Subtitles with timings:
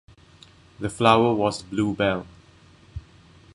[0.79, 2.25] The flower was the Bluebell.